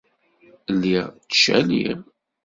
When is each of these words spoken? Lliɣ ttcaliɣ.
Lliɣ 0.73 1.05
ttcaliɣ. 1.13 1.99